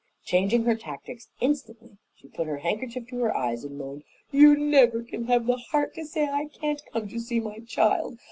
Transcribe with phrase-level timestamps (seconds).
[0.23, 5.03] Changing her tactics instantly, she put her handkerchief to her eyes and moaned, "You never
[5.03, 8.17] can have the heart to say I can't come and see my child.